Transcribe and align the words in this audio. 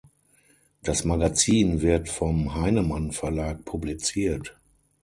Das 0.81 1.03
Magazin 1.05 1.81
wird 1.81 2.09
vom 2.09 2.55
Heinemann 2.55 3.11
Verlag 3.11 3.63
publiziert. 3.65 4.57